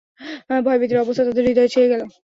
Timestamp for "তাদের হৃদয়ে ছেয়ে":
1.27-1.91